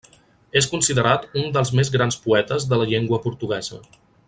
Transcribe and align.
És 0.61 0.67
considerat 0.71 1.27
un 1.41 1.53
dels 1.59 1.71
més 1.81 1.93
grans 1.97 2.17
poetes 2.25 2.67
de 2.73 2.81
la 2.83 2.89
llengua 2.93 3.21
portuguesa. 3.27 3.81